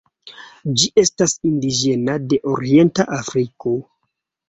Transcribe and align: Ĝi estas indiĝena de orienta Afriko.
Ĝi 0.83 0.89
estas 1.01 1.37
indiĝena 1.51 2.17
de 2.35 2.43
orienta 2.57 3.11
Afriko. 3.23 3.79